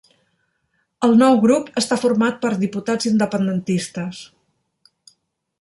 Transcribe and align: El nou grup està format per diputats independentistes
El 1.07 1.13
nou 1.19 1.37
grup 1.43 1.69
està 1.83 1.99
format 2.05 2.41
per 2.47 2.53
diputats 2.63 3.11
independentistes 3.13 4.27